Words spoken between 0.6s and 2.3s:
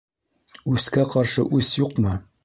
Үскә ҡаршы үс юҡмы?